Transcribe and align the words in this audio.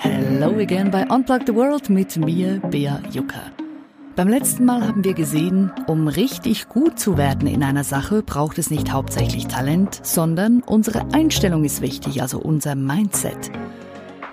Hello 0.00 0.58
again 0.58 0.90
bei 0.90 1.06
Unplug 1.08 1.42
the 1.46 1.54
World 1.54 1.88
mit 1.90 2.16
mir, 2.16 2.60
Bea 2.70 3.00
Jucker. 3.12 3.52
Beim 4.14 4.28
letzten 4.28 4.66
Mal 4.66 4.86
haben 4.86 5.04
wir 5.04 5.14
gesehen, 5.14 5.72
um 5.86 6.06
richtig 6.06 6.68
gut 6.68 6.98
zu 6.98 7.16
werden 7.16 7.48
in 7.48 7.62
einer 7.62 7.84
Sache, 7.84 8.22
braucht 8.22 8.58
es 8.58 8.70
nicht 8.70 8.92
hauptsächlich 8.92 9.46
Talent, 9.46 10.00
sondern 10.02 10.62
unsere 10.62 11.14
Einstellung 11.14 11.64
ist 11.64 11.80
wichtig, 11.80 12.20
also 12.20 12.38
unser 12.38 12.74
Mindset. 12.74 13.50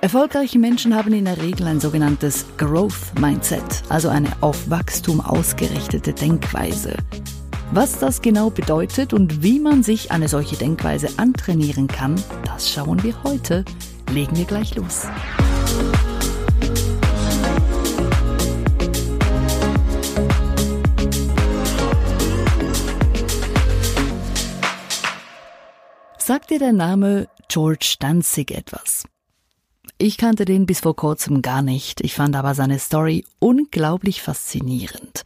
Erfolgreiche 0.01 0.59
Menschen 0.59 0.95
haben 0.95 1.13
in 1.13 1.25
der 1.25 1.41
Regel 1.41 1.67
ein 1.67 1.79
sogenanntes 1.79 2.45
Growth 2.57 3.19
Mindset, 3.19 3.63
also 3.89 4.09
eine 4.09 4.29
auf 4.41 4.69
Wachstum 4.69 5.21
ausgerichtete 5.21 6.13
Denkweise. 6.13 6.95
Was 7.71 7.99
das 7.99 8.21
genau 8.21 8.49
bedeutet 8.49 9.13
und 9.13 9.43
wie 9.43 9.59
man 9.59 9.83
sich 9.83 10.11
eine 10.11 10.27
solche 10.27 10.55
Denkweise 10.55 11.07
antrainieren 11.17 11.87
kann, 11.87 12.15
das 12.43 12.69
schauen 12.69 13.03
wir 13.03 13.13
heute. 13.23 13.63
Legen 14.11 14.35
wir 14.35 14.45
gleich 14.45 14.75
los. 14.75 15.05
Sagt 26.17 26.49
dir 26.49 26.59
der 26.59 26.73
Name 26.73 27.27
George 27.47 27.95
Danzig 27.99 28.51
etwas? 28.51 29.03
Ich 29.97 30.17
kannte 30.17 30.45
den 30.45 30.65
bis 30.65 30.79
vor 30.79 30.95
kurzem 30.95 31.41
gar 31.41 31.61
nicht, 31.61 32.01
ich 32.01 32.15
fand 32.15 32.35
aber 32.35 32.55
seine 32.55 32.79
Story 32.79 33.25
unglaublich 33.39 34.21
faszinierend. 34.21 35.23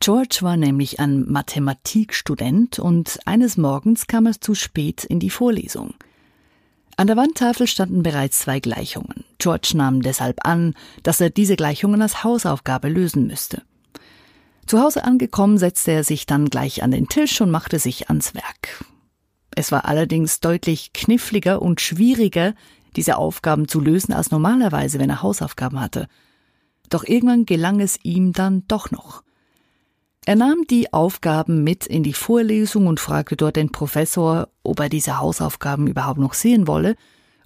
George 0.00 0.38
war 0.40 0.56
nämlich 0.56 0.98
ein 0.98 1.30
Mathematikstudent 1.30 2.78
und 2.78 3.18
eines 3.26 3.56
Morgens 3.56 4.06
kam 4.06 4.26
er 4.26 4.40
zu 4.40 4.54
spät 4.54 5.04
in 5.04 5.20
die 5.20 5.30
Vorlesung. 5.30 5.94
An 6.98 7.06
der 7.08 7.16
Wandtafel 7.16 7.66
standen 7.66 8.02
bereits 8.02 8.38
zwei 8.38 8.58
Gleichungen. 8.58 9.24
George 9.38 9.72
nahm 9.74 10.00
deshalb 10.00 10.46
an, 10.46 10.74
dass 11.02 11.20
er 11.20 11.28
diese 11.28 11.56
Gleichungen 11.56 12.00
als 12.00 12.24
Hausaufgabe 12.24 12.88
lösen 12.88 13.26
müsste. 13.26 13.62
Zu 14.66 14.80
Hause 14.80 15.04
angekommen, 15.04 15.58
setzte 15.58 15.92
er 15.92 16.04
sich 16.04 16.24
dann 16.24 16.48
gleich 16.48 16.82
an 16.82 16.90
den 16.90 17.06
Tisch 17.06 17.40
und 17.42 17.50
machte 17.50 17.78
sich 17.78 18.08
ans 18.08 18.34
Werk. 18.34 18.84
Es 19.54 19.70
war 19.72 19.84
allerdings 19.84 20.40
deutlich 20.40 20.92
kniffliger 20.94 21.60
und 21.60 21.80
schwieriger, 21.82 22.54
diese 22.96 23.18
Aufgaben 23.18 23.68
zu 23.68 23.78
lösen, 23.78 24.14
als 24.14 24.30
normalerweise, 24.30 24.98
wenn 24.98 25.10
er 25.10 25.22
Hausaufgaben 25.22 25.80
hatte. 25.80 26.08
Doch 26.88 27.04
irgendwann 27.04 27.44
gelang 27.44 27.80
es 27.80 27.98
ihm 28.04 28.32
dann 28.32 28.66
doch 28.68 28.90
noch. 28.90 29.22
Er 30.26 30.34
nahm 30.34 30.66
die 30.68 30.92
Aufgaben 30.92 31.62
mit 31.62 31.86
in 31.86 32.02
die 32.02 32.12
Vorlesung 32.12 32.88
und 32.88 32.98
fragte 32.98 33.36
dort 33.36 33.54
den 33.54 33.70
Professor, 33.70 34.48
ob 34.64 34.80
er 34.80 34.88
diese 34.88 35.20
Hausaufgaben 35.20 35.86
überhaupt 35.86 36.18
noch 36.18 36.34
sehen 36.34 36.66
wolle, 36.66 36.96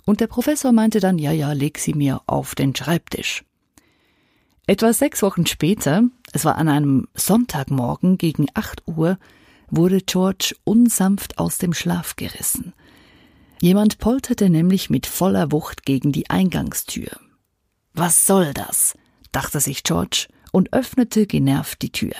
und 0.06 0.20
der 0.20 0.28
Professor 0.28 0.72
meinte 0.72 0.98
dann, 0.98 1.18
ja, 1.18 1.30
ja, 1.30 1.52
leg 1.52 1.78
sie 1.78 1.92
mir 1.92 2.22
auf 2.26 2.54
den 2.54 2.74
Schreibtisch. 2.74 3.44
Etwa 4.66 4.94
sechs 4.94 5.20
Wochen 5.20 5.44
später, 5.44 6.04
es 6.32 6.46
war 6.46 6.56
an 6.56 6.68
einem 6.68 7.06
Sonntagmorgen 7.14 8.16
gegen 8.16 8.46
acht 8.54 8.82
Uhr, 8.86 9.18
wurde 9.68 10.00
George 10.00 10.56
unsanft 10.64 11.38
aus 11.38 11.58
dem 11.58 11.74
Schlaf 11.74 12.16
gerissen. 12.16 12.72
Jemand 13.60 13.98
polterte 13.98 14.48
nämlich 14.48 14.88
mit 14.88 15.06
voller 15.06 15.52
Wucht 15.52 15.84
gegen 15.84 16.12
die 16.12 16.30
Eingangstür. 16.30 17.10
Was 17.92 18.26
soll 18.26 18.54
das? 18.54 18.94
dachte 19.32 19.60
sich 19.60 19.82
George 19.82 20.28
und 20.50 20.72
öffnete 20.72 21.26
genervt 21.26 21.82
die 21.82 21.92
Tür. 21.92 22.14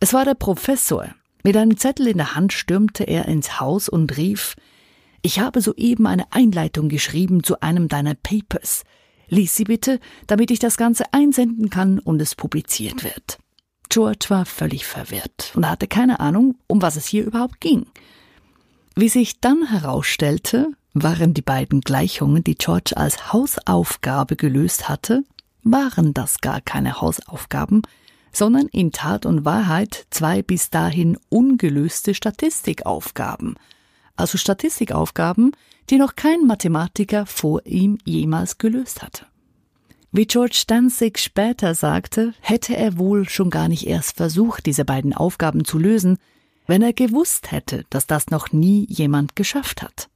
Es 0.00 0.12
war 0.12 0.24
der 0.24 0.34
Professor. 0.34 1.14
Mit 1.42 1.56
einem 1.56 1.76
Zettel 1.76 2.08
in 2.08 2.18
der 2.18 2.34
Hand 2.34 2.52
stürmte 2.52 3.04
er 3.04 3.26
ins 3.26 3.60
Haus 3.60 3.88
und 3.88 4.16
rief 4.16 4.56
Ich 5.22 5.40
habe 5.40 5.60
soeben 5.60 6.06
eine 6.06 6.32
Einleitung 6.32 6.88
geschrieben 6.88 7.42
zu 7.42 7.60
einem 7.60 7.88
deiner 7.88 8.14
Papers. 8.14 8.84
Lies 9.28 9.54
sie 9.54 9.64
bitte, 9.64 10.00
damit 10.26 10.50
ich 10.50 10.58
das 10.58 10.76
Ganze 10.76 11.04
einsenden 11.12 11.70
kann 11.70 11.98
und 11.98 12.20
es 12.20 12.34
publiziert 12.34 13.04
wird. 13.04 13.38
George 13.88 14.26
war 14.28 14.44
völlig 14.44 14.86
verwirrt 14.86 15.52
und 15.54 15.68
hatte 15.68 15.86
keine 15.86 16.20
Ahnung, 16.20 16.56
um 16.66 16.82
was 16.82 16.96
es 16.96 17.06
hier 17.06 17.24
überhaupt 17.24 17.60
ging. 17.60 17.86
Wie 18.96 19.08
sich 19.08 19.40
dann 19.40 19.68
herausstellte, 19.68 20.68
waren 20.94 21.34
die 21.34 21.42
beiden 21.42 21.80
Gleichungen, 21.80 22.44
die 22.44 22.54
George 22.54 22.96
als 22.96 23.32
Hausaufgabe 23.32 24.36
gelöst 24.36 24.88
hatte, 24.88 25.24
waren 25.62 26.14
das 26.14 26.40
gar 26.40 26.60
keine 26.60 27.00
Hausaufgaben, 27.00 27.82
sondern 28.34 28.66
in 28.68 28.92
Tat 28.92 29.24
und 29.24 29.44
Wahrheit 29.44 30.06
zwei 30.10 30.42
bis 30.42 30.68
dahin 30.68 31.16
ungelöste 31.30 32.14
Statistikaufgaben. 32.14 33.54
Also 34.16 34.36
Statistikaufgaben, 34.36 35.52
die 35.90 35.96
noch 35.96 36.16
kein 36.16 36.46
Mathematiker 36.46 37.26
vor 37.26 37.64
ihm 37.64 37.98
jemals 38.04 38.58
gelöst 38.58 39.02
hatte. 39.02 39.26
Wie 40.12 40.26
George 40.26 40.64
Danzig 40.66 41.18
später 41.18 41.74
sagte, 41.74 42.34
hätte 42.40 42.76
er 42.76 42.98
wohl 42.98 43.28
schon 43.28 43.50
gar 43.50 43.68
nicht 43.68 43.86
erst 43.86 44.16
versucht, 44.16 44.66
diese 44.66 44.84
beiden 44.84 45.12
Aufgaben 45.12 45.64
zu 45.64 45.78
lösen, 45.78 46.18
wenn 46.66 46.82
er 46.82 46.92
gewusst 46.92 47.50
hätte, 47.50 47.84
dass 47.90 48.06
das 48.06 48.28
noch 48.28 48.52
nie 48.52 48.86
jemand 48.88 49.36
geschafft 49.36 49.82
hat. 49.82 50.08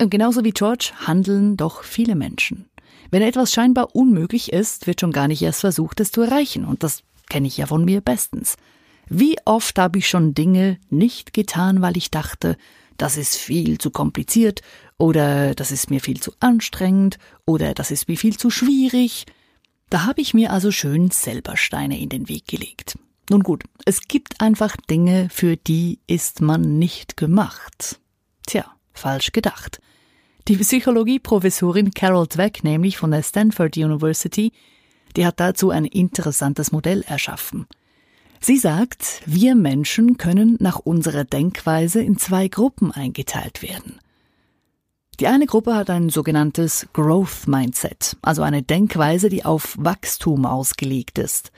Und 0.00 0.10
genauso 0.10 0.44
wie 0.44 0.52
George 0.52 0.92
handeln 1.06 1.56
doch 1.56 1.82
viele 1.82 2.14
Menschen. 2.14 2.69
Wenn 3.10 3.22
etwas 3.22 3.52
scheinbar 3.52 3.94
unmöglich 3.94 4.52
ist, 4.52 4.86
wird 4.86 5.00
schon 5.00 5.12
gar 5.12 5.28
nicht 5.28 5.42
erst 5.42 5.60
versucht, 5.60 6.00
es 6.00 6.12
zu 6.12 6.22
erreichen, 6.22 6.64
und 6.64 6.82
das 6.82 7.02
kenne 7.28 7.48
ich 7.48 7.56
ja 7.56 7.66
von 7.66 7.84
mir 7.84 8.00
bestens. 8.00 8.56
Wie 9.08 9.36
oft 9.44 9.78
habe 9.78 9.98
ich 9.98 10.08
schon 10.08 10.34
Dinge 10.34 10.78
nicht 10.88 11.34
getan, 11.34 11.82
weil 11.82 11.96
ich 11.96 12.10
dachte, 12.10 12.56
das 12.96 13.16
ist 13.16 13.36
viel 13.36 13.78
zu 13.78 13.90
kompliziert 13.90 14.60
oder 14.98 15.54
das 15.54 15.72
ist 15.72 15.90
mir 15.90 16.00
viel 16.00 16.20
zu 16.20 16.32
anstrengend 16.38 17.18
oder 17.46 17.74
das 17.74 17.90
ist 17.90 18.08
mir 18.08 18.16
viel 18.16 18.36
zu 18.36 18.50
schwierig. 18.50 19.26
Da 19.88 20.04
habe 20.04 20.20
ich 20.20 20.34
mir 20.34 20.52
also 20.52 20.70
schön 20.70 21.10
selber 21.10 21.56
Steine 21.56 21.98
in 21.98 22.08
den 22.08 22.28
Weg 22.28 22.46
gelegt. 22.46 22.98
Nun 23.30 23.42
gut, 23.42 23.64
es 23.84 24.02
gibt 24.02 24.40
einfach 24.40 24.76
Dinge, 24.76 25.28
für 25.30 25.56
die 25.56 25.98
ist 26.06 26.40
man 26.40 26.78
nicht 26.78 27.16
gemacht. 27.16 27.98
Tja, 28.46 28.66
falsch 28.92 29.32
gedacht. 29.32 29.80
Die 30.50 30.56
Psychologieprofessorin 30.56 31.92
Carol 31.92 32.26
Dweck, 32.26 32.64
nämlich 32.64 32.96
von 32.96 33.12
der 33.12 33.22
Stanford 33.22 33.76
University, 33.76 34.50
die 35.14 35.24
hat 35.24 35.38
dazu 35.38 35.70
ein 35.70 35.84
interessantes 35.84 36.72
Modell 36.72 37.04
erschaffen. 37.06 37.68
Sie 38.40 38.56
sagt, 38.56 39.22
wir 39.26 39.54
Menschen 39.54 40.18
können 40.18 40.56
nach 40.58 40.80
unserer 40.80 41.22
Denkweise 41.22 42.02
in 42.02 42.18
zwei 42.18 42.48
Gruppen 42.48 42.90
eingeteilt 42.90 43.62
werden. 43.62 44.00
Die 45.20 45.28
eine 45.28 45.46
Gruppe 45.46 45.76
hat 45.76 45.88
ein 45.88 46.08
sogenanntes 46.08 46.88
Growth 46.92 47.46
Mindset, 47.46 48.16
also 48.20 48.42
eine 48.42 48.64
Denkweise, 48.64 49.28
die 49.28 49.44
auf 49.44 49.76
Wachstum 49.78 50.46
ausgelegt 50.46 51.20
ist. 51.20 51.52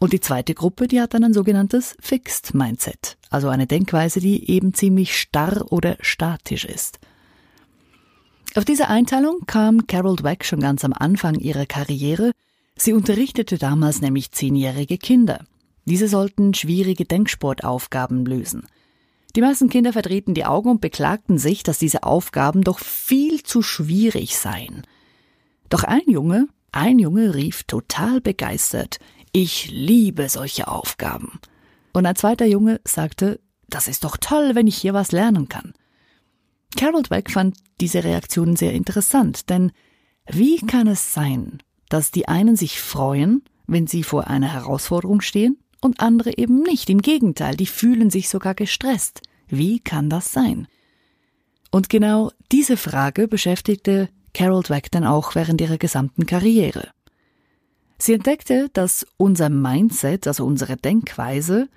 Und 0.00 0.12
die 0.12 0.20
zweite 0.20 0.52
Gruppe, 0.52 0.86
die 0.86 1.00
hat 1.00 1.14
dann 1.14 1.24
ein 1.24 1.32
sogenanntes 1.32 1.96
Fixed 1.98 2.52
Mindset, 2.52 3.16
also 3.30 3.48
eine 3.48 3.66
Denkweise, 3.66 4.20
die 4.20 4.50
eben 4.50 4.74
ziemlich 4.74 5.18
starr 5.18 5.72
oder 5.72 5.96
statisch 6.02 6.66
ist. 6.66 6.98
Auf 8.54 8.66
diese 8.66 8.88
Einteilung 8.88 9.46
kam 9.46 9.86
Carol 9.86 10.16
Dweck 10.16 10.44
schon 10.44 10.60
ganz 10.60 10.84
am 10.84 10.92
Anfang 10.92 11.36
ihrer 11.36 11.64
Karriere. 11.64 12.32
Sie 12.76 12.92
unterrichtete 12.92 13.56
damals 13.56 14.02
nämlich 14.02 14.32
zehnjährige 14.32 14.98
Kinder. 14.98 15.44
Diese 15.86 16.06
sollten 16.06 16.52
schwierige 16.52 17.06
Denksportaufgaben 17.06 18.26
lösen. 18.26 18.66
Die 19.34 19.40
meisten 19.40 19.70
Kinder 19.70 19.94
verdrehten 19.94 20.34
die 20.34 20.44
Augen 20.44 20.68
und 20.68 20.80
beklagten 20.82 21.38
sich, 21.38 21.62
dass 21.62 21.78
diese 21.78 22.02
Aufgaben 22.02 22.62
doch 22.62 22.78
viel 22.78 23.42
zu 23.42 23.62
schwierig 23.62 24.36
seien. 24.36 24.82
Doch 25.70 25.84
ein 25.84 26.02
Junge, 26.06 26.48
ein 26.72 26.98
Junge 26.98 27.34
rief 27.34 27.62
total 27.64 28.20
begeistert, 28.20 28.98
ich 29.32 29.70
liebe 29.70 30.28
solche 30.28 30.68
Aufgaben. 30.68 31.40
Und 31.94 32.04
ein 32.04 32.16
zweiter 32.16 32.44
Junge 32.44 32.82
sagte, 32.84 33.40
das 33.68 33.88
ist 33.88 34.04
doch 34.04 34.18
toll, 34.18 34.54
wenn 34.54 34.66
ich 34.66 34.76
hier 34.76 34.92
was 34.92 35.12
lernen 35.12 35.48
kann. 35.48 35.72
Carol 36.76 37.02
Dweck 37.02 37.30
fand 37.30 37.56
diese 37.80 38.04
Reaktion 38.04 38.56
sehr 38.56 38.72
interessant, 38.72 39.50
denn 39.50 39.72
wie 40.30 40.58
kann 40.58 40.86
es 40.86 41.12
sein, 41.12 41.58
dass 41.88 42.10
die 42.10 42.28
einen 42.28 42.56
sich 42.56 42.80
freuen, 42.80 43.42
wenn 43.66 43.86
sie 43.86 44.02
vor 44.02 44.28
einer 44.28 44.52
Herausforderung 44.52 45.20
stehen, 45.20 45.58
und 45.82 46.00
andere 46.00 46.38
eben 46.38 46.62
nicht. 46.62 46.88
Im 46.88 47.02
Gegenteil, 47.02 47.56
die 47.56 47.66
fühlen 47.66 48.08
sich 48.08 48.28
sogar 48.28 48.54
gestresst. 48.54 49.20
Wie 49.48 49.80
kann 49.80 50.08
das 50.08 50.32
sein? 50.32 50.68
Und 51.70 51.90
genau 51.90 52.30
diese 52.50 52.76
Frage 52.76 53.28
beschäftigte 53.28 54.08
Carol 54.32 54.62
Dweck 54.62 54.90
dann 54.90 55.04
auch 55.04 55.34
während 55.34 55.60
ihrer 55.60 55.78
gesamten 55.78 56.24
Karriere. 56.24 56.90
Sie 57.98 58.14
entdeckte, 58.14 58.70
dass 58.72 59.06
unser 59.16 59.50
Mindset, 59.50 60.26
also 60.26 60.46
unsere 60.46 60.76
Denkweise, 60.76 61.68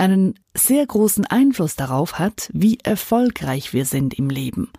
einen 0.00 0.38
sehr 0.54 0.86
großen 0.86 1.26
Einfluss 1.26 1.76
darauf 1.76 2.18
hat, 2.18 2.50
wie 2.52 2.78
erfolgreich 2.82 3.72
wir 3.72 3.84
sind 3.84 4.14
im 4.14 4.30
Leben. 4.30 4.70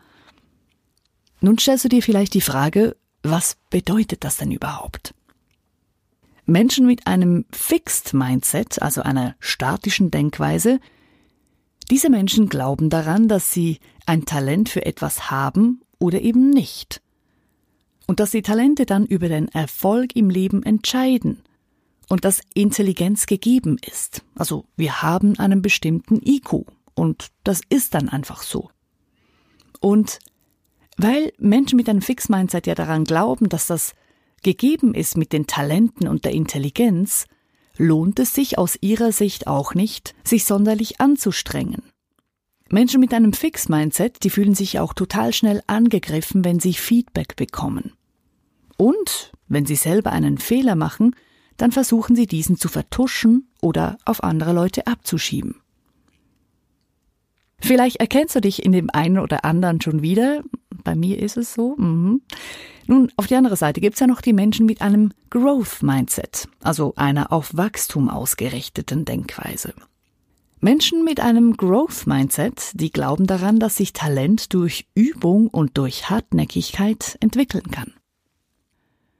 Nun 1.39 1.57
stellst 1.57 1.85
du 1.85 1.89
dir 1.89 2.01
vielleicht 2.01 2.33
die 2.33 2.41
Frage, 2.41 2.95
was 3.23 3.57
bedeutet 3.69 4.23
das 4.23 4.37
denn 4.37 4.51
überhaupt? 4.51 5.13
Menschen 6.45 6.85
mit 6.85 7.07
einem 7.07 7.45
Fixed 7.51 8.13
Mindset, 8.13 8.81
also 8.81 9.01
einer 9.01 9.35
statischen 9.39 10.11
Denkweise, 10.11 10.79
diese 11.91 12.09
Menschen 12.09 12.49
glauben 12.49 12.89
daran, 12.89 13.27
dass 13.27 13.51
sie 13.51 13.79
ein 14.05 14.25
Talent 14.25 14.69
für 14.69 14.85
etwas 14.85 15.29
haben 15.29 15.81
oder 15.99 16.21
eben 16.21 16.49
nicht. 16.49 17.01
Und 18.07 18.19
dass 18.19 18.31
die 18.31 18.41
Talente 18.41 18.85
dann 18.85 19.05
über 19.05 19.27
den 19.27 19.49
Erfolg 19.49 20.15
im 20.15 20.29
Leben 20.29 20.63
entscheiden 20.63 21.43
und 22.09 22.25
dass 22.25 22.41
Intelligenz 22.53 23.25
gegeben 23.25 23.77
ist. 23.85 24.23
Also 24.35 24.65
wir 24.75 25.01
haben 25.01 25.37
einen 25.39 25.61
bestimmten 25.61 26.21
IQ 26.25 26.65
und 26.95 27.27
das 27.43 27.61
ist 27.69 27.93
dann 27.93 28.09
einfach 28.09 28.41
so. 28.41 28.69
Und 29.79 30.19
weil 30.97 31.31
Menschen 31.37 31.77
mit 31.77 31.87
einem 31.89 32.01
Fix-Mindset 32.01 32.65
ja 32.67 32.75
daran 32.75 33.03
glauben, 33.03 33.49
dass 33.49 33.67
das 33.67 33.93
gegeben 34.43 34.93
ist 34.93 35.17
mit 35.17 35.33
den 35.33 35.47
Talenten 35.47 36.07
und 36.07 36.25
der 36.25 36.31
Intelligenz, 36.31 37.25
lohnt 37.77 38.19
es 38.19 38.33
sich 38.33 38.57
aus 38.57 38.77
ihrer 38.81 39.11
Sicht 39.11 39.47
auch 39.47 39.75
nicht, 39.75 40.15
sich 40.23 40.45
sonderlich 40.45 40.99
anzustrengen. 40.99 41.83
Menschen 42.69 42.99
mit 42.99 43.13
einem 43.13 43.33
Fix-Mindset, 43.33 44.23
die 44.23 44.29
fühlen 44.29 44.55
sich 44.55 44.79
auch 44.79 44.93
total 44.93 45.33
schnell 45.33 45.61
angegriffen, 45.67 46.43
wenn 46.43 46.59
sie 46.59 46.73
Feedback 46.73 47.35
bekommen. 47.35 47.93
Und 48.77 49.31
wenn 49.47 49.65
sie 49.65 49.75
selber 49.75 50.11
einen 50.11 50.37
Fehler 50.37 50.75
machen, 50.75 51.15
dann 51.57 51.71
versuchen 51.71 52.15
sie 52.15 52.27
diesen 52.27 52.57
zu 52.57 52.69
vertuschen 52.69 53.49
oder 53.61 53.97
auf 54.05 54.23
andere 54.23 54.53
Leute 54.53 54.87
abzuschieben. 54.87 55.55
Vielleicht 57.59 57.97
erkennst 57.97 58.35
du 58.35 58.41
dich 58.41 58.63
in 58.63 58.71
dem 58.71 58.89
einen 58.91 59.17
oder 59.17 59.43
anderen 59.43 59.81
schon 59.81 60.01
wieder. 60.01 60.43
Bei 60.83 60.95
mir 60.95 61.19
ist 61.19 61.37
es 61.37 61.53
so. 61.53 61.75
Mhm. 61.77 62.21
Nun, 62.85 63.11
auf 63.17 63.27
die 63.27 63.35
andere 63.35 63.57
Seite 63.57 63.81
gibt 63.81 63.95
es 63.95 63.99
ja 63.99 64.07
noch 64.07 64.21
die 64.21 64.33
Menschen 64.33 64.65
mit 64.65 64.81
einem 64.81 65.11
Growth 65.29 65.81
Mindset, 65.81 66.47
also 66.61 66.93
einer 66.95 67.33
auf 67.33 67.57
Wachstum 67.57 68.09
ausgerichteten 68.09 69.03
Denkweise. 69.03 69.73
Menschen 70.59 71.03
mit 71.03 71.19
einem 71.19 71.57
Growth 71.57 72.07
Mindset, 72.07 72.71
die 72.73 72.91
glauben 72.91 73.27
daran, 73.27 73.59
dass 73.59 73.75
sich 73.75 73.93
Talent 73.93 74.53
durch 74.53 74.87
Übung 74.95 75.47
und 75.49 75.77
durch 75.77 76.09
Hartnäckigkeit 76.09 77.17
entwickeln 77.19 77.69
kann. 77.69 77.93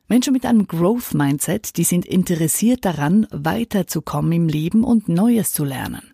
Menschen 0.08 0.32
mit 0.32 0.46
einem 0.46 0.68
Growth 0.68 1.14
Mindset, 1.14 1.76
die 1.76 1.84
sind 1.84 2.06
interessiert 2.06 2.86
daran, 2.86 3.28
weiterzukommen 3.32 4.32
im 4.32 4.48
Leben 4.48 4.84
und 4.84 5.10
Neues 5.10 5.52
zu 5.52 5.66
lernen. 5.66 6.14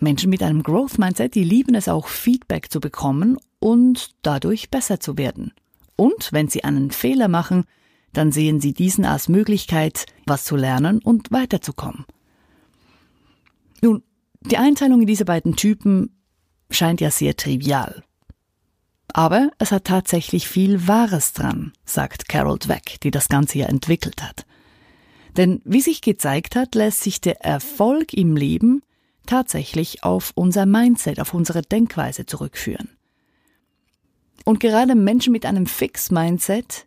Menschen 0.00 0.30
mit 0.30 0.42
einem 0.42 0.64
Growth 0.64 0.98
Mindset, 0.98 1.36
die 1.36 1.44
lieben 1.44 1.76
es 1.76 1.88
auch, 1.88 2.08
Feedback 2.08 2.72
zu 2.72 2.80
bekommen 2.80 3.38
und 3.60 4.16
dadurch 4.22 4.68
besser 4.68 4.98
zu 4.98 5.16
werden. 5.16 5.52
Und 5.94 6.32
wenn 6.32 6.48
sie 6.48 6.64
einen 6.64 6.90
Fehler 6.90 7.28
machen, 7.28 7.64
dann 8.12 8.32
sehen 8.32 8.60
sie 8.60 8.74
diesen 8.74 9.04
als 9.04 9.28
Möglichkeit, 9.28 10.06
was 10.26 10.42
zu 10.42 10.56
lernen 10.56 10.98
und 10.98 11.30
weiterzukommen. 11.30 12.04
Nun, 13.80 14.02
die 14.40 14.56
Einteilung 14.56 15.02
in 15.02 15.06
diese 15.06 15.24
beiden 15.24 15.54
Typen 15.54 16.20
scheint 16.68 17.00
ja 17.00 17.12
sehr 17.12 17.36
trivial. 17.36 18.02
Aber 19.14 19.50
es 19.58 19.72
hat 19.72 19.84
tatsächlich 19.84 20.48
viel 20.48 20.88
Wahres 20.88 21.34
dran, 21.34 21.72
sagt 21.84 22.28
Carol 22.28 22.58
Dweck, 22.58 22.98
die 23.02 23.10
das 23.10 23.28
Ganze 23.28 23.58
ja 23.58 23.66
entwickelt 23.66 24.22
hat. 24.22 24.46
Denn 25.36 25.60
wie 25.64 25.82
sich 25.82 26.00
gezeigt 26.00 26.56
hat, 26.56 26.74
lässt 26.74 27.02
sich 27.02 27.20
der 27.20 27.44
Erfolg 27.44 28.14
im 28.14 28.36
Leben 28.36 28.82
tatsächlich 29.26 30.02
auf 30.02 30.32
unser 30.34 30.64
Mindset, 30.64 31.20
auf 31.20 31.34
unsere 31.34 31.62
Denkweise 31.62 32.24
zurückführen. 32.24 32.88
Und 34.44 34.60
gerade 34.60 34.94
Menschen 34.94 35.32
mit 35.32 35.46
einem 35.46 35.66
Fix-Mindset, 35.66 36.86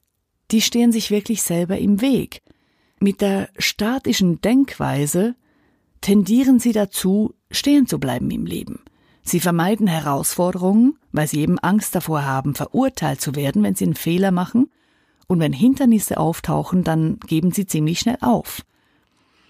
die 0.51 0.62
stehen 0.62 0.92
sich 0.92 1.12
wirklich 1.12 1.44
selber 1.44 1.78
im 1.78 2.01
Weg. 2.01 2.42
Mit 3.00 3.21
der 3.21 3.50
statischen 3.57 4.42
Denkweise 4.42 5.36
tendieren 6.01 6.60
sie 6.60 6.71
dazu, 6.71 7.36
stehen 7.51 7.88
zu 7.88 8.00
bleiben 8.00 8.30
im 8.31 8.45
Leben. 8.45 8.83
Sie 9.25 9.39
vermeiden 9.39 9.88
Herausforderungen, 9.88 10.98
weil 11.12 11.27
sie 11.27 11.42
eben 11.42 11.60
Angst 11.60 11.95
davor 11.95 12.25
haben, 12.25 12.54
verurteilt 12.54 13.19
zu 13.19 13.36
werden, 13.36 13.63
wenn 13.63 13.75
sie 13.75 13.86
einen 13.86 13.95
Fehler 13.95 14.31
machen, 14.31 14.69
und 15.27 15.39
wenn 15.39 15.54
Hindernisse 15.54 16.18
auftauchen, 16.18 16.83
dann 16.83 17.19
geben 17.25 17.51
sie 17.51 17.66
ziemlich 17.66 18.00
schnell 18.00 18.19
auf. 18.22 18.63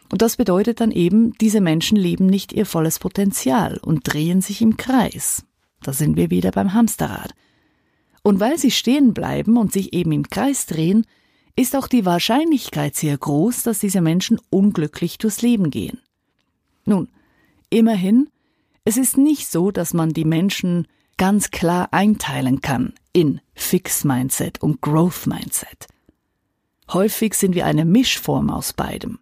Und 0.10 0.22
das 0.22 0.38
bedeutet 0.38 0.80
dann 0.80 0.92
eben, 0.92 1.34
diese 1.40 1.60
Menschen 1.60 1.98
leben 1.98 2.28
nicht 2.28 2.54
ihr 2.54 2.66
volles 2.66 3.00
Potenzial 3.00 3.78
und 3.82 4.02
drehen 4.12 4.42
sich 4.42 4.62
im 4.62 4.78
Kreis. 4.78 5.44
Da 5.82 5.92
sind 5.92 6.16
wir 6.16 6.30
wieder 6.30 6.52
beim 6.52 6.74
Hamsterrad. 6.74 7.34
Und 8.24 8.40
weil 8.40 8.58
sie 8.58 8.72
stehen 8.72 9.14
bleiben 9.14 9.58
und 9.58 9.74
sich 9.74 9.94
eben 9.94 10.14
im 10.14 10.30
Kreis 10.30 10.66
drehen, 10.66 11.06
ist 11.58 11.76
auch 11.76 11.88
die 11.88 12.06
Wahrscheinlichkeit 12.06 12.96
sehr 12.96 13.18
groß, 13.18 13.64
dass 13.64 13.80
diese 13.80 14.02
Menschen 14.02 14.40
unglücklich 14.50 15.18
durchs 15.18 15.42
Leben 15.42 15.70
gehen. 15.70 16.00
Nun, 16.86 17.10
immerhin, 17.70 18.30
es 18.86 18.98
ist 18.98 19.18
nicht 19.18 19.52
so, 19.52 19.72
dass 19.72 19.94
man 19.94 20.14
die 20.14 20.26
Menschen 20.26 20.88
ganz 21.18 21.50
klar 21.50 21.90
einteilen 21.92 22.62
kann 22.62 22.94
in 23.14 23.42
Fix 23.56 24.04
Mindset 24.04 24.62
und 24.62 24.82
Growth 24.82 25.26
Mindset. 25.26 25.88
Häufig 26.94 27.34
sind 27.34 27.56
wir 27.56 27.66
eine 27.66 27.84
Mischform 27.84 28.52
aus 28.52 28.74
beidem. 28.74 29.20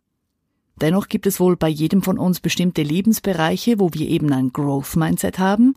Dennoch 0.75 1.07
gibt 1.07 1.27
es 1.27 1.39
wohl 1.39 1.55
bei 1.55 1.69
jedem 1.69 2.01
von 2.01 2.17
uns 2.17 2.41
bestimmte 2.41 2.83
Lebensbereiche, 2.83 3.79
wo 3.79 3.93
wir 3.93 4.07
eben 4.09 4.33
ein 4.33 4.51
Growth 4.51 4.97
Mindset 4.97 5.39
haben, 5.39 5.75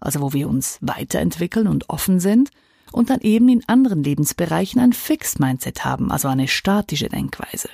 also 0.00 0.22
wo 0.22 0.32
wir 0.32 0.48
uns 0.48 0.78
weiterentwickeln 0.80 1.66
und 1.66 1.90
offen 1.90 2.20
sind, 2.20 2.50
und 2.92 3.10
dann 3.10 3.20
eben 3.20 3.48
in 3.48 3.68
anderen 3.68 4.02
Lebensbereichen 4.02 4.80
ein 4.80 4.94
Fixed 4.94 5.40
Mindset 5.40 5.84
haben, 5.84 6.10
also 6.10 6.28
eine 6.28 6.48
statische 6.48 7.08
Denkweise. 7.08 7.68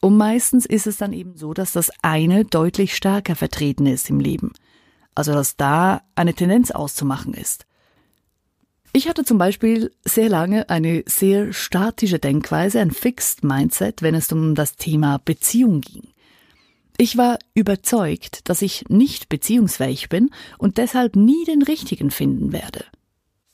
Und 0.00 0.16
meistens 0.16 0.64
ist 0.64 0.86
es 0.86 0.96
dann 0.96 1.12
eben 1.12 1.36
so, 1.36 1.54
dass 1.54 1.72
das 1.72 1.90
eine 2.02 2.44
deutlich 2.44 2.94
stärker 2.94 3.34
vertreten 3.34 3.86
ist 3.86 4.10
im 4.10 4.20
Leben. 4.20 4.52
Also 5.14 5.32
dass 5.32 5.56
da 5.56 6.02
eine 6.14 6.34
Tendenz 6.34 6.70
auszumachen 6.70 7.34
ist. 7.34 7.66
Ich 8.92 9.08
hatte 9.08 9.24
zum 9.24 9.38
Beispiel 9.38 9.92
sehr 10.04 10.28
lange 10.28 10.70
eine 10.70 11.02
sehr 11.06 11.52
statische 11.52 12.18
Denkweise, 12.18 12.80
ein 12.80 12.90
Fixed 12.90 13.44
Mindset, 13.44 14.02
wenn 14.02 14.14
es 14.14 14.32
um 14.32 14.54
das 14.54 14.76
Thema 14.76 15.18
Beziehung 15.18 15.80
ging. 15.80 16.08
Ich 16.96 17.16
war 17.16 17.38
überzeugt, 17.54 18.48
dass 18.48 18.62
ich 18.62 18.88
nicht 18.88 19.28
beziehungsfähig 19.28 20.08
bin 20.08 20.30
und 20.58 20.78
deshalb 20.78 21.16
nie 21.16 21.44
den 21.44 21.62
richtigen 21.62 22.10
finden 22.10 22.52
werde. 22.52 22.84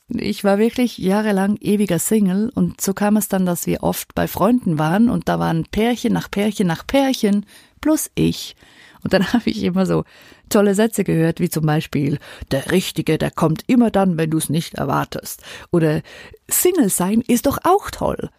Ich 0.07 0.43
war 0.43 0.59
wirklich 0.59 0.99
jahrelang 0.99 1.57
ewiger 1.61 1.97
Single 1.97 2.51
und 2.53 2.79
so 2.79 2.93
kam 2.93 3.17
es 3.17 3.27
dann, 3.27 3.45
dass 3.45 3.65
wir 3.65 3.81
oft 3.81 4.13
bei 4.13 4.27
Freunden 4.27 4.77
waren 4.77 5.09
und 5.09 5.27
da 5.27 5.39
waren 5.39 5.65
Pärchen 5.65 6.13
nach 6.13 6.29
Pärchen 6.29 6.67
nach 6.67 6.85
Pärchen 6.85 7.45
plus 7.81 8.11
ich. 8.13 8.55
Und 9.03 9.13
dann 9.13 9.27
habe 9.33 9.49
ich 9.49 9.63
immer 9.63 9.85
so 9.85 10.03
tolle 10.49 10.75
Sätze 10.75 11.03
gehört, 11.03 11.39
wie 11.39 11.49
zum 11.49 11.65
Beispiel, 11.65 12.19
der 12.51 12.71
Richtige, 12.71 13.17
der 13.17 13.31
kommt 13.31 13.63
immer 13.67 13.89
dann, 13.89 14.17
wenn 14.17 14.29
du 14.29 14.37
es 14.37 14.49
nicht 14.49 14.75
erwartest. 14.75 15.41
Oder 15.71 16.01
Single 16.47 16.89
sein 16.89 17.21
ist 17.21 17.47
doch 17.47 17.59
auch 17.63 17.89
toll. 17.89 18.29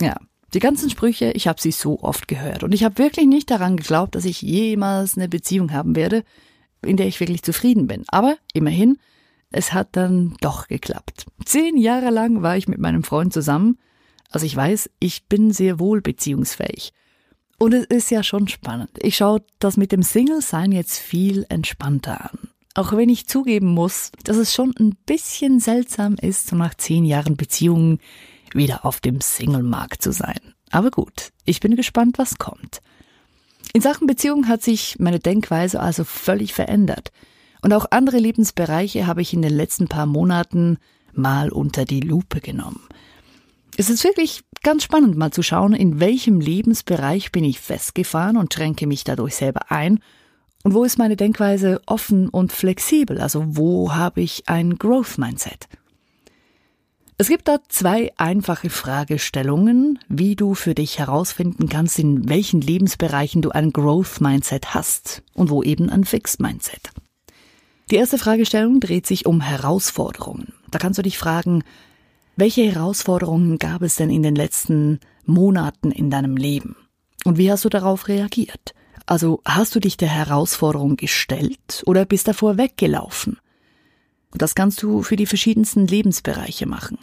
Ja, 0.00 0.16
die 0.54 0.60
ganzen 0.60 0.90
Sprüche, 0.90 1.32
ich 1.32 1.48
habe 1.48 1.60
sie 1.60 1.72
so 1.72 2.00
oft 2.00 2.28
gehört. 2.28 2.62
Und 2.62 2.74
ich 2.74 2.84
habe 2.84 2.98
wirklich 2.98 3.26
nicht 3.26 3.50
daran 3.50 3.76
geglaubt, 3.76 4.14
dass 4.14 4.24
ich 4.24 4.42
jemals 4.42 5.16
eine 5.16 5.28
Beziehung 5.28 5.72
haben 5.72 5.96
werde, 5.96 6.22
in 6.84 6.96
der 6.96 7.06
ich 7.06 7.18
wirklich 7.18 7.42
zufrieden 7.42 7.86
bin. 7.86 8.04
Aber 8.08 8.36
immerhin, 8.52 8.98
es 9.52 9.72
hat 9.72 9.90
dann 9.92 10.36
doch 10.40 10.68
geklappt. 10.68 11.26
Zehn 11.44 11.76
Jahre 11.76 12.10
lang 12.10 12.42
war 12.42 12.56
ich 12.56 12.68
mit 12.68 12.78
meinem 12.78 13.04
Freund 13.04 13.32
zusammen. 13.32 13.78
Also 14.30 14.46
ich 14.46 14.56
weiß, 14.56 14.90
ich 14.98 15.26
bin 15.26 15.52
sehr 15.52 15.78
wohl 15.78 16.00
beziehungsfähig. 16.00 16.92
Und 17.58 17.74
es 17.74 17.84
ist 17.86 18.10
ja 18.10 18.22
schon 18.22 18.48
spannend. 18.48 18.90
Ich 19.00 19.16
schaue 19.16 19.44
das 19.58 19.76
mit 19.76 19.92
dem 19.92 20.02
Single-Sein 20.02 20.72
jetzt 20.72 20.98
viel 20.98 21.46
entspannter 21.48 22.32
an. 22.32 22.38
Auch 22.74 22.92
wenn 22.92 23.10
ich 23.10 23.28
zugeben 23.28 23.68
muss, 23.68 24.10
dass 24.24 24.36
es 24.36 24.54
schon 24.54 24.74
ein 24.80 24.96
bisschen 25.06 25.60
seltsam 25.60 26.14
ist, 26.14 26.48
so 26.48 26.56
nach 26.56 26.74
zehn 26.74 27.04
Jahren 27.04 27.36
Beziehungen 27.36 27.98
wieder 28.54 28.84
auf 28.84 29.00
dem 29.00 29.20
Single-Markt 29.20 30.02
zu 30.02 30.12
sein. 30.12 30.40
Aber 30.70 30.90
gut, 30.90 31.32
ich 31.44 31.60
bin 31.60 31.76
gespannt, 31.76 32.18
was 32.18 32.38
kommt. 32.38 32.80
In 33.74 33.82
Sachen 33.82 34.06
Beziehung 34.06 34.48
hat 34.48 34.62
sich 34.62 34.98
meine 34.98 35.18
Denkweise 35.18 35.80
also 35.80 36.04
völlig 36.04 36.54
verändert. 36.54 37.12
Und 37.62 37.72
auch 37.72 37.86
andere 37.90 38.18
Lebensbereiche 38.18 39.06
habe 39.06 39.22
ich 39.22 39.32
in 39.32 39.42
den 39.42 39.54
letzten 39.54 39.88
paar 39.88 40.06
Monaten 40.06 40.78
mal 41.12 41.50
unter 41.50 41.84
die 41.84 42.00
Lupe 42.00 42.40
genommen. 42.40 42.82
Es 43.76 43.88
ist 43.88 44.04
wirklich 44.04 44.42
ganz 44.62 44.82
spannend 44.84 45.16
mal 45.16 45.30
zu 45.30 45.42
schauen, 45.42 45.72
in 45.72 46.00
welchem 46.00 46.40
Lebensbereich 46.40 47.32
bin 47.32 47.44
ich 47.44 47.60
festgefahren 47.60 48.36
und 48.36 48.52
schränke 48.52 48.86
mich 48.86 49.04
dadurch 49.04 49.36
selber 49.36 49.70
ein 49.70 50.00
und 50.62 50.74
wo 50.74 50.84
ist 50.84 50.98
meine 50.98 51.16
Denkweise 51.16 51.80
offen 51.86 52.28
und 52.28 52.52
flexibel, 52.52 53.20
also 53.20 53.44
wo 53.46 53.94
habe 53.94 54.20
ich 54.20 54.48
ein 54.48 54.76
Growth 54.78 55.18
Mindset. 55.18 55.68
Es 57.18 57.28
gibt 57.28 57.46
da 57.48 57.58
zwei 57.68 58.12
einfache 58.16 58.70
Fragestellungen, 58.70 59.98
wie 60.08 60.34
du 60.34 60.54
für 60.54 60.74
dich 60.74 60.98
herausfinden 60.98 61.68
kannst, 61.68 61.98
in 61.98 62.28
welchen 62.28 62.60
Lebensbereichen 62.60 63.42
du 63.42 63.50
ein 63.50 63.72
Growth 63.72 64.20
Mindset 64.20 64.74
hast 64.74 65.22
und 65.34 65.50
wo 65.50 65.62
eben 65.62 65.88
ein 65.88 66.04
Fixed 66.04 66.40
Mindset. 66.40 66.90
Die 67.92 67.98
erste 67.98 68.16
Fragestellung 68.16 68.80
dreht 68.80 69.06
sich 69.06 69.26
um 69.26 69.42
Herausforderungen. 69.42 70.54
Da 70.70 70.78
kannst 70.78 70.96
du 70.96 71.02
dich 71.02 71.18
fragen, 71.18 71.62
welche 72.36 72.62
Herausforderungen 72.62 73.58
gab 73.58 73.82
es 73.82 73.96
denn 73.96 74.08
in 74.08 74.22
den 74.22 74.34
letzten 74.34 74.98
Monaten 75.26 75.90
in 75.90 76.08
deinem 76.08 76.38
Leben? 76.38 76.74
Und 77.26 77.36
wie 77.36 77.52
hast 77.52 77.66
du 77.66 77.68
darauf 77.68 78.08
reagiert? 78.08 78.72
Also 79.04 79.42
hast 79.44 79.74
du 79.74 79.78
dich 79.78 79.98
der 79.98 80.08
Herausforderung 80.08 80.96
gestellt 80.96 81.82
oder 81.84 82.06
bist 82.06 82.28
davor 82.28 82.56
weggelaufen? 82.56 83.36
Und 84.30 84.40
das 84.40 84.54
kannst 84.54 84.82
du 84.82 85.02
für 85.02 85.16
die 85.16 85.26
verschiedensten 85.26 85.86
Lebensbereiche 85.86 86.64
machen. 86.64 86.96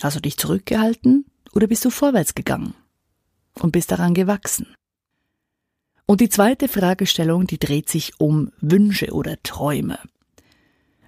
Hast 0.00 0.14
du 0.14 0.20
dich 0.20 0.36
zurückgehalten 0.36 1.26
oder 1.54 1.66
bist 1.66 1.84
du 1.84 1.90
vorwärts 1.90 2.36
gegangen 2.36 2.74
und 3.54 3.72
bist 3.72 3.90
daran 3.90 4.14
gewachsen? 4.14 4.68
Und 6.10 6.22
die 6.22 6.30
zweite 6.30 6.68
Fragestellung, 6.68 7.46
die 7.46 7.58
dreht 7.58 7.90
sich 7.90 8.18
um 8.18 8.50
Wünsche 8.62 9.12
oder 9.12 9.36
Träume. 9.42 9.98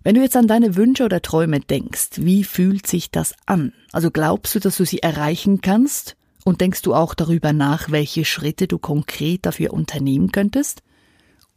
Wenn 0.03 0.15
du 0.15 0.21
jetzt 0.21 0.37
an 0.37 0.47
deine 0.47 0.77
Wünsche 0.77 1.07
oder 1.07 1.23
Träume 1.23 1.61
denkst, 1.61 2.11
wie 2.17 2.45
fühlt 2.45 2.87
sich 2.87 3.11
das 3.11 3.35
an? 3.47 3.73
Also 3.93 4.11
glaubst 4.11 4.55
du, 4.55 4.59
dass 4.59 4.77
du 4.77 4.85
sie 4.85 4.99
erreichen 4.99 5.63
kannst? 5.63 6.17
Und 6.45 6.61
denkst 6.61 6.83
du 6.83 6.95
auch 6.95 7.15
darüber 7.15 7.55
nach, 7.55 7.91
welche 7.91 8.27
Schritte 8.27 8.69
du 8.69 8.79
konkret 8.79 9.47
dafür 9.47 9.73
unternehmen 9.73 10.33
könntest? 10.33 10.83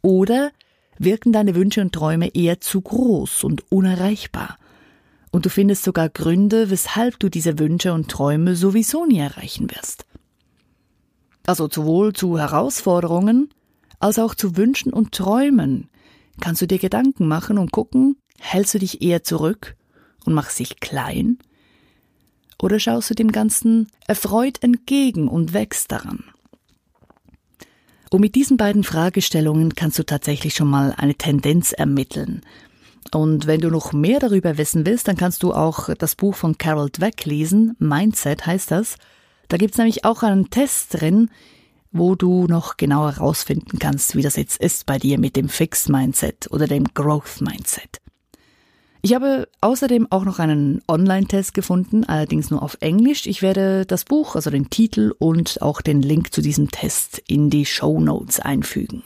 Oder 0.00 0.50
wirken 0.96 1.34
deine 1.34 1.54
Wünsche 1.54 1.82
und 1.82 1.92
Träume 1.92 2.34
eher 2.34 2.62
zu 2.62 2.80
groß 2.80 3.44
und 3.44 3.70
unerreichbar? 3.70 4.56
Und 5.32 5.44
du 5.44 5.50
findest 5.50 5.84
sogar 5.84 6.08
Gründe, 6.08 6.70
weshalb 6.70 7.18
du 7.18 7.28
diese 7.28 7.58
Wünsche 7.58 7.92
und 7.92 8.10
Träume 8.10 8.56
sowieso 8.56 9.04
nie 9.04 9.18
erreichen 9.18 9.70
wirst. 9.70 10.06
Also 11.46 11.68
sowohl 11.70 12.12
zu 12.12 12.38
Herausforderungen 12.38 13.50
als 13.98 14.18
auch 14.18 14.34
zu 14.34 14.56
Wünschen 14.56 14.92
und 14.92 15.12
Träumen 15.12 15.88
kannst 16.40 16.62
du 16.62 16.66
dir 16.66 16.78
Gedanken 16.78 17.26
machen 17.26 17.58
und 17.58 17.72
gucken, 17.72 18.16
hältst 18.38 18.74
du 18.74 18.78
dich 18.78 19.02
eher 19.02 19.22
zurück 19.22 19.76
und 20.24 20.34
machst 20.34 20.58
dich 20.58 20.80
klein? 20.80 21.38
Oder 22.60 22.78
schaust 22.78 23.10
du 23.10 23.14
dem 23.14 23.32
Ganzen 23.32 23.88
erfreut 24.06 24.62
entgegen 24.62 25.28
und 25.28 25.52
wächst 25.52 25.92
daran? 25.92 26.24
Und 28.10 28.20
mit 28.20 28.34
diesen 28.36 28.56
beiden 28.56 28.84
Fragestellungen 28.84 29.74
kannst 29.74 29.98
du 29.98 30.04
tatsächlich 30.04 30.54
schon 30.54 30.68
mal 30.68 30.94
eine 30.96 31.14
Tendenz 31.14 31.72
ermitteln. 31.72 32.42
Und 33.12 33.46
wenn 33.46 33.60
du 33.60 33.70
noch 33.70 33.92
mehr 33.92 34.20
darüber 34.20 34.56
wissen 34.56 34.86
willst, 34.86 35.08
dann 35.08 35.16
kannst 35.16 35.42
du 35.42 35.52
auch 35.52 35.92
das 35.94 36.14
Buch 36.14 36.34
von 36.34 36.56
Carol 36.56 36.90
Dweck 36.90 37.24
lesen. 37.24 37.76
Mindset 37.78 38.46
heißt 38.46 38.70
das. 38.70 38.96
Da 39.48 39.56
gibt's 39.56 39.78
nämlich 39.78 40.04
auch 40.04 40.22
einen 40.22 40.50
Test 40.50 41.00
drin, 41.00 41.30
wo 41.92 42.14
du 42.16 42.46
noch 42.46 42.76
genauer 42.76 43.16
herausfinden 43.16 43.78
kannst, 43.78 44.16
wie 44.16 44.22
das 44.22 44.36
jetzt 44.36 44.60
ist 44.60 44.84
bei 44.86 44.98
dir 44.98 45.18
mit 45.18 45.36
dem 45.36 45.48
Fixed 45.48 45.88
Mindset 45.88 46.50
oder 46.50 46.66
dem 46.66 46.84
Growth 46.92 47.40
Mindset. 47.40 48.00
Ich 49.04 49.14
habe 49.14 49.48
außerdem 49.60 50.06
auch 50.10 50.24
noch 50.24 50.38
einen 50.38 50.80
Online-Test 50.88 51.52
gefunden, 51.52 52.04
allerdings 52.04 52.50
nur 52.50 52.62
auf 52.62 52.78
Englisch. 52.80 53.26
Ich 53.26 53.42
werde 53.42 53.84
das 53.84 54.06
Buch, 54.06 54.34
also 54.34 54.48
den 54.48 54.70
Titel 54.70 55.14
und 55.18 55.60
auch 55.60 55.82
den 55.82 56.00
Link 56.00 56.32
zu 56.32 56.40
diesem 56.40 56.70
Test 56.70 57.22
in 57.28 57.50
die 57.50 57.66
Show 57.66 58.00
Notes 58.00 58.40
einfügen. 58.40 59.02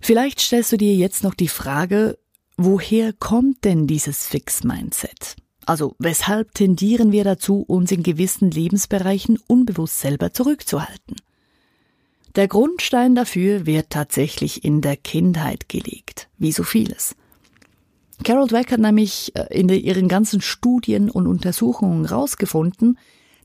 Vielleicht 0.00 0.40
stellst 0.40 0.72
du 0.72 0.76
dir 0.76 0.96
jetzt 0.96 1.22
noch 1.22 1.34
die 1.34 1.46
Frage, 1.46 2.18
woher 2.56 3.12
kommt 3.12 3.64
denn 3.64 3.86
dieses 3.86 4.26
Fix-Mindset? 4.26 5.36
Also 5.66 5.94
weshalb 5.98 6.54
tendieren 6.54 7.12
wir 7.12 7.24
dazu, 7.24 7.62
uns 7.66 7.92
in 7.92 8.02
gewissen 8.02 8.50
Lebensbereichen 8.50 9.38
unbewusst 9.46 10.00
selber 10.00 10.32
zurückzuhalten? 10.32 11.16
Der 12.34 12.48
Grundstein 12.48 13.14
dafür 13.14 13.66
wird 13.66 13.90
tatsächlich 13.90 14.64
in 14.64 14.80
der 14.80 14.96
Kindheit 14.96 15.68
gelegt, 15.68 16.28
wie 16.38 16.52
so 16.52 16.62
vieles. 16.62 17.14
Carol 18.24 18.48
Dweck 18.48 18.72
hat 18.72 18.80
nämlich 18.80 19.32
äh, 19.34 19.46
in 19.50 19.68
ihren 19.68 20.08
ganzen 20.08 20.40
Studien 20.40 21.10
und 21.10 21.26
Untersuchungen 21.26 22.06
herausgefunden, 22.06 22.98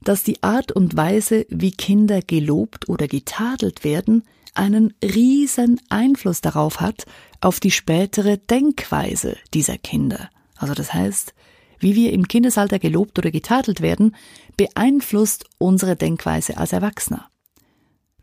dass 0.03 0.23
die 0.23 0.41
Art 0.43 0.71
und 0.71 0.95
Weise, 0.95 1.45
wie 1.49 1.71
Kinder 1.71 2.21
gelobt 2.21 2.87
oder 2.87 3.07
getadelt 3.07 3.83
werden, 3.83 4.23
einen 4.53 4.93
riesen 5.03 5.81
Einfluss 5.89 6.41
darauf 6.41 6.79
hat, 6.79 7.05
auf 7.41 7.59
die 7.59 7.71
spätere 7.71 8.37
Denkweise 8.37 9.37
dieser 9.53 9.77
Kinder. 9.77 10.29
Also 10.55 10.73
das 10.73 10.93
heißt, 10.93 11.33
wie 11.79 11.95
wir 11.95 12.13
im 12.13 12.27
Kindesalter 12.27 12.79
gelobt 12.79 13.17
oder 13.19 13.31
getadelt 13.31 13.81
werden, 13.81 14.15
beeinflusst 14.55 15.45
unsere 15.57 15.95
Denkweise 15.95 16.57
als 16.57 16.73
Erwachsener. 16.73 17.29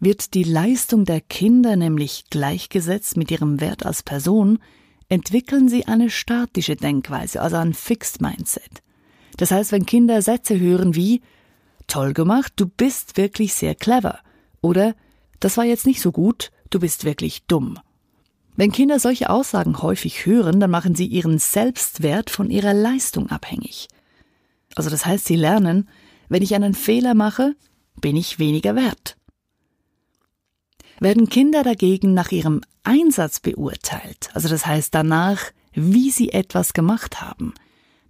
Wird 0.00 0.34
die 0.34 0.44
Leistung 0.44 1.04
der 1.04 1.20
Kinder 1.20 1.76
nämlich 1.76 2.24
gleichgesetzt 2.30 3.16
mit 3.16 3.30
ihrem 3.30 3.60
Wert 3.60 3.86
als 3.86 4.02
Person, 4.02 4.58
entwickeln 5.08 5.68
sie 5.68 5.86
eine 5.86 6.10
statische 6.10 6.76
Denkweise, 6.76 7.40
also 7.40 7.56
ein 7.56 7.74
Fixed 7.74 8.20
Mindset. 8.20 8.82
Das 9.36 9.50
heißt, 9.50 9.72
wenn 9.72 9.86
Kinder 9.86 10.22
Sätze 10.22 10.58
hören 10.58 10.94
wie 10.94 11.22
Toll 11.86 12.12
gemacht, 12.14 12.52
du 12.56 12.66
bist 12.66 13.16
wirklich 13.16 13.54
sehr 13.54 13.74
clever 13.74 14.20
oder 14.60 14.94
Das 15.40 15.58
war 15.58 15.64
jetzt 15.64 15.84
nicht 15.84 16.00
so 16.00 16.10
gut, 16.10 16.50
du 16.70 16.80
bist 16.80 17.04
wirklich 17.04 17.44
dumm. 17.46 17.78
Wenn 18.56 18.70
Kinder 18.70 19.00
solche 19.00 19.30
Aussagen 19.30 19.82
häufig 19.82 20.26
hören, 20.26 20.60
dann 20.60 20.70
machen 20.70 20.94
sie 20.94 21.06
ihren 21.06 21.38
Selbstwert 21.38 22.30
von 22.30 22.50
ihrer 22.50 22.72
Leistung 22.72 23.28
abhängig. 23.30 23.88
Also 24.76 24.90
das 24.90 25.06
heißt, 25.06 25.24
sie 25.24 25.36
lernen, 25.36 25.88
wenn 26.28 26.42
ich 26.42 26.54
einen 26.54 26.74
Fehler 26.74 27.14
mache, 27.14 27.56
bin 28.00 28.16
ich 28.16 28.38
weniger 28.38 28.76
wert. 28.76 29.16
Werden 31.00 31.28
Kinder 31.28 31.64
dagegen 31.64 32.14
nach 32.14 32.30
ihrem 32.30 32.60
Einsatz 32.84 33.40
beurteilt, 33.40 34.30
also 34.34 34.48
das 34.48 34.66
heißt 34.66 34.94
danach, 34.94 35.40
wie 35.72 36.10
sie 36.10 36.30
etwas 36.30 36.72
gemacht 36.72 37.20
haben, 37.20 37.54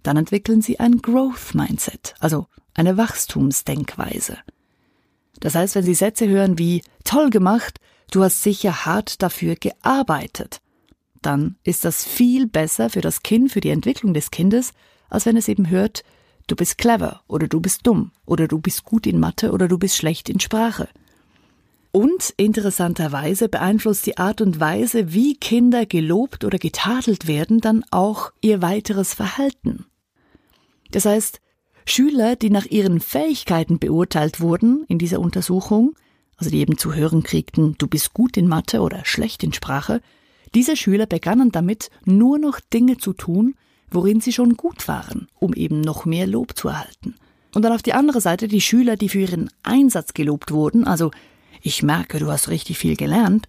dann 0.03 0.17
entwickeln 0.17 0.61
sie 0.61 0.79
ein 0.79 1.01
Growth 1.01 1.55
Mindset, 1.55 2.13
also 2.19 2.47
eine 2.75 2.97
Wachstumsdenkweise. 2.97 4.37
Das 5.39 5.55
heißt, 5.55 5.75
wenn 5.75 5.83
Sie 5.83 5.95
Sätze 5.95 6.27
hören 6.27 6.57
wie 6.57 6.83
toll 7.03 7.29
gemacht, 7.29 7.79
du 8.11 8.23
hast 8.23 8.43
sicher 8.43 8.85
hart 8.85 9.21
dafür 9.21 9.55
gearbeitet, 9.55 10.61
dann 11.21 11.55
ist 11.63 11.85
das 11.85 12.05
viel 12.05 12.47
besser 12.47 12.89
für 12.89 13.01
das 13.01 13.23
Kind, 13.23 13.51
für 13.51 13.61
die 13.61 13.69
Entwicklung 13.69 14.13
des 14.13 14.31
Kindes, 14.31 14.73
als 15.09 15.25
wenn 15.25 15.37
es 15.37 15.47
eben 15.47 15.69
hört, 15.69 16.03
du 16.47 16.55
bist 16.55 16.77
clever 16.77 17.21
oder 17.27 17.47
du 17.47 17.59
bist 17.59 17.87
dumm 17.87 18.11
oder 18.25 18.47
du 18.47 18.59
bist 18.59 18.83
gut 18.83 19.07
in 19.07 19.19
Mathe 19.19 19.51
oder 19.51 19.67
du 19.67 19.77
bist 19.77 19.97
schlecht 19.97 20.29
in 20.29 20.39
Sprache. 20.39 20.87
Und 21.91 22.33
interessanterweise 22.37 23.47
beeinflusst 23.47 24.05
die 24.05 24.17
Art 24.17 24.41
und 24.41 24.59
Weise, 24.59 25.13
wie 25.13 25.35
Kinder 25.37 25.85
gelobt 25.85 26.43
oder 26.43 26.57
getadelt 26.57 27.25
werden, 27.25 27.61
dann 27.61 27.85
auch 27.89 28.31
ihr 28.41 28.61
weiteres 28.61 29.13
Verhalten. 29.13 29.85
Das 30.91 31.05
heißt, 31.05 31.39
Schüler, 31.85 32.35
die 32.35 32.49
nach 32.49 32.65
ihren 32.65 32.99
Fähigkeiten 32.99 33.79
beurteilt 33.79 34.41
wurden 34.41 34.83
in 34.87 34.99
dieser 34.99 35.19
Untersuchung, 35.19 35.95
also 36.37 36.49
die 36.49 36.59
eben 36.59 36.77
zu 36.77 36.93
hören 36.93 37.23
kriegten, 37.23 37.75
du 37.77 37.87
bist 37.87 38.13
gut 38.13 38.37
in 38.37 38.47
Mathe 38.47 38.81
oder 38.81 39.05
schlecht 39.05 39.43
in 39.43 39.53
Sprache, 39.53 40.01
diese 40.53 40.75
Schüler 40.75 41.05
begannen 41.05 41.51
damit, 41.51 41.89
nur 42.05 42.39
noch 42.39 42.59
Dinge 42.59 42.97
zu 42.97 43.13
tun, 43.13 43.55
worin 43.91 44.21
sie 44.21 44.33
schon 44.33 44.55
gut 44.55 44.87
waren, 44.87 45.27
um 45.39 45.53
eben 45.53 45.81
noch 45.81 46.05
mehr 46.05 46.27
Lob 46.27 46.57
zu 46.57 46.69
erhalten. 46.69 47.15
Und 47.53 47.63
dann 47.63 47.73
auf 47.73 47.81
die 47.81 47.93
andere 47.93 48.21
Seite 48.21 48.47
die 48.47 48.61
Schüler, 48.61 48.97
die 48.97 49.09
für 49.09 49.19
ihren 49.19 49.49
Einsatz 49.63 50.13
gelobt 50.13 50.51
wurden, 50.51 50.85
also 50.85 51.11
ich 51.61 51.83
merke, 51.83 52.19
du 52.19 52.31
hast 52.31 52.49
richtig 52.49 52.77
viel 52.77 52.95
gelernt. 52.95 53.47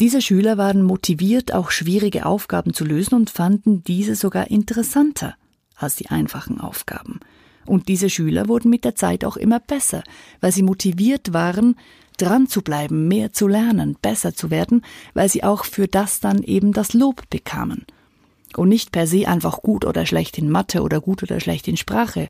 Diese 0.00 0.22
Schüler 0.22 0.58
waren 0.58 0.82
motiviert, 0.82 1.52
auch 1.52 1.70
schwierige 1.70 2.24
Aufgaben 2.24 2.72
zu 2.72 2.84
lösen 2.84 3.14
und 3.14 3.30
fanden 3.30 3.84
diese 3.84 4.14
sogar 4.14 4.50
interessanter 4.50 5.34
als 5.76 5.96
die 5.96 6.08
einfachen 6.08 6.60
Aufgaben. 6.60 7.20
Und 7.66 7.88
diese 7.88 8.10
Schüler 8.10 8.48
wurden 8.48 8.70
mit 8.70 8.84
der 8.84 8.94
Zeit 8.94 9.24
auch 9.24 9.36
immer 9.36 9.60
besser, 9.60 10.02
weil 10.40 10.52
sie 10.52 10.62
motiviert 10.62 11.32
waren, 11.32 11.76
dran 12.16 12.46
zu 12.46 12.62
bleiben, 12.62 13.08
mehr 13.08 13.32
zu 13.32 13.48
lernen, 13.48 13.96
besser 14.00 14.34
zu 14.34 14.50
werden, 14.50 14.84
weil 15.14 15.28
sie 15.28 15.44
auch 15.44 15.64
für 15.64 15.88
das 15.88 16.20
dann 16.20 16.42
eben 16.42 16.72
das 16.72 16.92
Lob 16.92 17.28
bekamen. 17.30 17.84
Und 18.56 18.68
nicht 18.68 18.92
per 18.92 19.06
se 19.06 19.26
einfach 19.28 19.62
gut 19.62 19.84
oder 19.84 20.04
schlecht 20.04 20.38
in 20.38 20.50
Mathe 20.50 20.82
oder 20.82 21.00
gut 21.00 21.22
oder 21.22 21.40
schlecht 21.40 21.68
in 21.68 21.76
Sprache, 21.76 22.28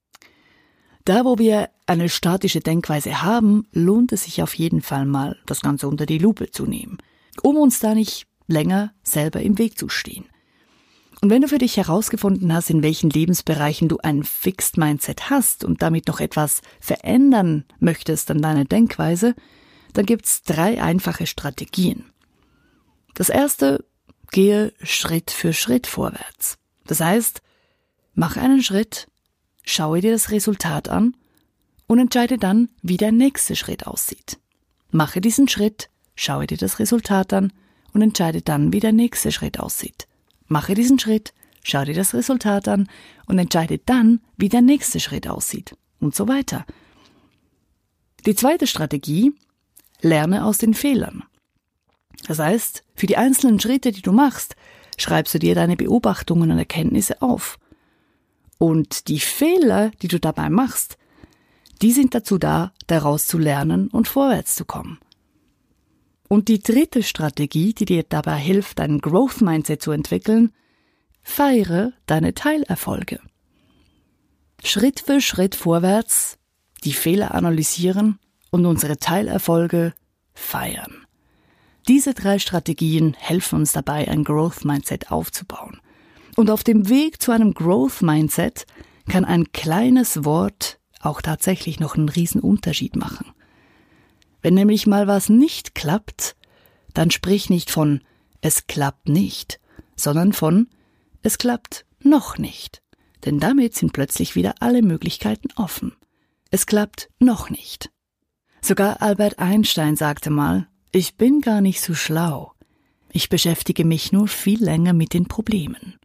da, 1.04 1.24
wo 1.24 1.38
wir 1.38 1.68
eine 1.86 2.08
statische 2.08 2.60
Denkweise 2.60 3.22
haben, 3.22 3.66
lohnt 3.72 4.12
es 4.12 4.24
sich 4.24 4.40
auf 4.40 4.54
jeden 4.54 4.82
Fall 4.82 5.04
mal, 5.04 5.36
das 5.46 5.60
Ganze 5.60 5.88
unter 5.88 6.06
die 6.06 6.18
Lupe 6.18 6.50
zu 6.52 6.64
nehmen, 6.64 6.98
um 7.42 7.56
uns 7.56 7.80
da 7.80 7.94
nicht 7.94 8.26
länger 8.46 8.92
selber 9.02 9.40
im 9.40 9.58
Weg 9.58 9.76
zu 9.76 9.88
stehen. 9.88 10.26
Und 11.20 11.30
wenn 11.30 11.42
du 11.42 11.48
für 11.48 11.58
dich 11.58 11.76
herausgefunden 11.76 12.52
hast, 12.52 12.70
in 12.70 12.82
welchen 12.82 13.10
Lebensbereichen 13.10 13.88
du 13.88 13.98
ein 13.98 14.24
Fixed 14.24 14.76
Mindset 14.76 15.30
hast 15.30 15.64
und 15.64 15.82
damit 15.82 16.08
noch 16.08 16.20
etwas 16.20 16.62
verändern 16.80 17.64
möchtest 17.78 18.30
an 18.30 18.42
deiner 18.42 18.64
Denkweise, 18.64 19.34
dann 19.92 20.06
gibt's 20.06 20.42
drei 20.42 20.82
einfache 20.82 21.26
Strategien. 21.26 22.04
Das 23.14 23.28
erste, 23.28 23.84
gehe 24.30 24.72
Schritt 24.82 25.30
für 25.30 25.52
Schritt 25.52 25.86
vorwärts. 25.86 26.58
Das 26.86 27.00
heißt, 27.00 27.42
mach 28.14 28.36
einen 28.36 28.62
Schritt, 28.62 29.06
Schaue 29.64 30.00
dir 30.00 30.12
das 30.12 30.30
Resultat 30.30 30.88
an 30.88 31.16
und 31.86 31.98
entscheide 31.98 32.38
dann, 32.38 32.68
wie 32.82 32.96
der 32.96 33.12
nächste 33.12 33.56
Schritt 33.56 33.86
aussieht. 33.86 34.38
Mache 34.90 35.20
diesen 35.20 35.48
Schritt, 35.48 35.88
schaue 36.14 36.46
dir 36.46 36.58
das 36.58 36.78
Resultat 36.78 37.32
an 37.32 37.52
und 37.92 38.02
entscheide 38.02 38.42
dann, 38.42 38.72
wie 38.72 38.80
der 38.80 38.92
nächste 38.92 39.32
Schritt 39.32 39.60
aussieht. 39.60 40.08
Mache 40.48 40.74
diesen 40.74 40.98
Schritt, 40.98 41.32
schau 41.62 41.84
dir 41.84 41.94
das 41.94 42.14
Resultat 42.14 42.68
an 42.68 42.88
und 43.26 43.38
entscheide 43.38 43.78
dann, 43.78 44.20
wie 44.36 44.48
der 44.48 44.62
nächste 44.62 45.00
Schritt 45.00 45.28
aussieht. 45.28 45.76
Und 46.00 46.14
so 46.16 46.26
weiter. 46.26 46.66
Die 48.26 48.34
zweite 48.34 48.66
Strategie, 48.66 49.32
lerne 50.02 50.44
aus 50.44 50.58
den 50.58 50.74
Fehlern. 50.74 51.24
Das 52.26 52.38
heißt, 52.38 52.84
für 52.94 53.06
die 53.06 53.16
einzelnen 53.16 53.58
Schritte, 53.58 53.92
die 53.92 54.02
du 54.02 54.12
machst, 54.12 54.54
schreibst 54.98 55.34
du 55.34 55.38
dir 55.38 55.54
deine 55.54 55.76
Beobachtungen 55.76 56.50
und 56.50 56.58
Erkenntnisse 56.58 57.22
auf. 57.22 57.58
Und 58.58 59.08
die 59.08 59.20
Fehler, 59.20 59.90
die 60.02 60.08
du 60.08 60.20
dabei 60.20 60.50
machst, 60.50 60.98
die 61.80 61.92
sind 61.92 62.14
dazu 62.14 62.38
da, 62.38 62.72
daraus 62.86 63.26
zu 63.26 63.38
lernen 63.38 63.88
und 63.88 64.06
vorwärts 64.06 64.54
zu 64.54 64.64
kommen. 64.64 64.98
Und 66.28 66.48
die 66.48 66.60
dritte 66.60 67.02
Strategie, 67.02 67.74
die 67.74 67.84
dir 67.84 68.04
dabei 68.04 68.36
hilft, 68.36 68.80
ein 68.80 69.00
Growth 69.00 69.40
Mindset 69.40 69.82
zu 69.82 69.90
entwickeln, 69.90 70.52
feiere 71.22 71.92
deine 72.06 72.34
Teilerfolge. 72.34 73.20
Schritt 74.62 75.00
für 75.00 75.20
Schritt 75.20 75.56
vorwärts, 75.56 76.38
die 76.84 76.92
Fehler 76.92 77.34
analysieren 77.34 78.18
und 78.52 78.66
unsere 78.66 78.98
Teilerfolge 78.98 79.94
feiern. 80.34 81.06
Diese 81.88 82.14
drei 82.14 82.38
Strategien 82.38 83.14
helfen 83.18 83.56
uns 83.56 83.72
dabei, 83.72 84.06
ein 84.06 84.22
Growth 84.22 84.64
Mindset 84.64 85.10
aufzubauen. 85.10 85.80
Und 86.36 86.48
auf 86.48 86.62
dem 86.62 86.88
Weg 86.88 87.20
zu 87.20 87.32
einem 87.32 87.54
Growth 87.54 88.02
Mindset 88.02 88.66
kann 89.08 89.24
ein 89.24 89.50
kleines 89.50 90.24
Wort 90.24 90.78
auch 91.00 91.20
tatsächlich 91.20 91.80
noch 91.80 91.96
einen 91.96 92.08
riesen 92.08 92.40
Unterschied 92.40 92.94
machen. 92.94 93.32
Wenn 94.42 94.54
nämlich 94.54 94.86
mal 94.86 95.08
was 95.08 95.28
nicht 95.28 95.74
klappt, 95.74 96.36
dann 96.94 97.10
sprich 97.10 97.50
nicht 97.50 97.70
von 97.70 98.02
es 98.40 98.66
klappt 98.66 99.08
nicht, 99.08 99.60
sondern 99.96 100.32
von 100.32 100.68
es 101.22 101.38
klappt 101.38 101.84
noch 102.00 102.38
nicht. 102.38 102.82
Denn 103.24 103.40
damit 103.40 103.74
sind 103.74 103.92
plötzlich 103.92 104.34
wieder 104.34 104.54
alle 104.60 104.82
Möglichkeiten 104.82 105.48
offen. 105.56 105.94
Es 106.50 106.66
klappt 106.66 107.08
noch 107.18 107.50
nicht. 107.50 107.90
Sogar 108.64 109.02
Albert 109.02 109.40
Einstein 109.40 109.96
sagte 109.96 110.30
mal, 110.30 110.68
ich 110.92 111.16
bin 111.16 111.40
gar 111.40 111.60
nicht 111.60 111.80
so 111.80 111.94
schlau. 111.94 112.52
Ich 113.10 113.28
beschäftige 113.28 113.84
mich 113.84 114.12
nur 114.12 114.28
viel 114.28 114.62
länger 114.62 114.92
mit 114.92 115.14
den 115.14 115.26
Problemen. 115.26 115.98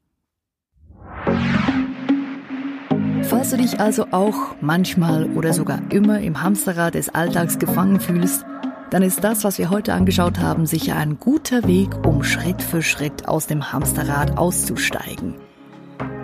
Falls 3.22 3.52
du 3.52 3.58
dich 3.58 3.80
also 3.80 4.08
auch 4.10 4.56
manchmal 4.60 5.26
oder 5.36 5.54
sogar 5.54 5.92
immer 5.92 6.20
im 6.20 6.42
Hamsterrad 6.42 6.96
des 6.96 7.10
Alltags 7.10 7.60
gefangen 7.60 8.00
fühlst, 8.00 8.44
dann 8.90 9.04
ist 9.04 9.24
das, 9.24 9.44
was 9.44 9.60
wir 9.60 9.70
heute 9.70 9.94
angeschaut 9.94 10.40
haben, 10.40 10.66
sicher 10.66 10.96
ein 10.96 11.20
guter 11.20 11.68
Weg, 11.68 11.90
um 12.08 12.24
Schritt 12.24 12.64
für 12.64 12.82
Schritt 12.82 13.28
aus 13.28 13.46
dem 13.46 13.72
Hamsterrad 13.72 14.36
auszusteigen. 14.38 15.36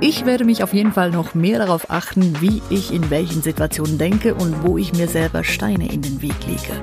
Ich 0.02 0.26
werde 0.26 0.44
mich 0.44 0.64
auf 0.64 0.74
jeden 0.74 0.92
Fall 0.92 1.12
noch 1.12 1.34
mehr 1.34 1.60
darauf 1.60 1.90
achten, 1.90 2.42
wie 2.42 2.62
ich 2.70 2.94
in 2.94 3.10
welchen 3.10 3.42
Situationen 3.42 3.98
denke 3.98 4.36
und 4.36 4.64
wo 4.64 4.78
ich 4.78 4.94
mir 4.94 5.08
selber 5.08 5.44
Steine 5.44 5.92
in 5.92 6.02
den 6.02 6.22
Weg 6.22 6.36
lege. 6.46 6.82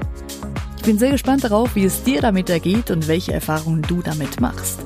Ich 0.78 0.84
bin 0.84 0.98
sehr 0.98 1.10
gespannt 1.10 1.44
darauf, 1.44 1.74
wie 1.74 1.84
es 1.84 2.02
dir 2.02 2.22
damit 2.22 2.48
ergeht 2.48 2.90
und 2.90 3.08
welche 3.08 3.34
Erfahrungen 3.34 3.82
du 3.82 4.00
damit 4.00 4.40
machst. 4.40 4.80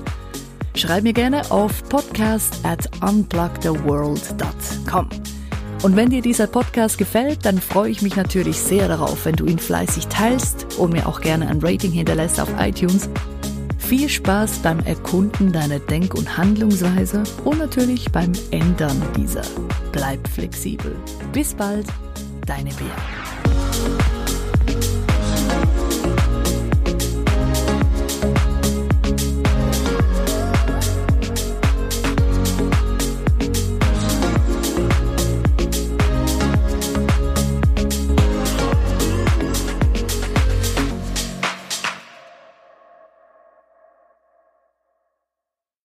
Schreib 0.75 1.04
mir 1.04 1.12
gerne 1.12 1.49
auf 1.52 1.88
podcast 1.88 2.58
at 2.64 2.90
unplugtheworld.com. 3.00 5.08
Und 5.84 5.94
wenn 5.94 6.11
dir 6.11 6.23
dieser 6.23 6.49
Podcast 6.49 6.99
gefällt, 6.99 7.44
dann 7.44 7.61
freue 7.61 7.90
ich 7.90 8.02
mich 8.02 8.16
natürlich 8.16 8.58
sehr 8.58 8.88
darauf, 8.88 9.26
wenn 9.26 9.37
du 9.37 9.46
ihn 9.46 9.61
fleißig 9.61 10.08
teilst 10.08 10.76
und 10.78 10.92
mir 10.92 11.06
auch 11.06 11.20
gerne 11.20 11.46
ein 11.46 11.61
Rating 11.62 11.92
hinterlässt 11.92 12.40
auf 12.40 12.49
iTunes. 12.58 13.08
Viel 13.86 14.08
Spaß 14.08 14.60
beim 14.60 14.80
Erkunden 14.80 15.52
deiner 15.52 15.78
Denk- 15.78 16.14
und 16.14 16.38
Handlungsweise 16.38 17.22
und 17.44 17.58
natürlich 17.58 18.10
beim 18.10 18.32
Ändern 18.50 19.00
dieser. 19.14 19.44
Bleib 19.92 20.26
flexibel. 20.26 20.96
Bis 21.32 21.54
bald, 21.54 21.86
deine 22.46 22.70
Bea. 22.70 23.23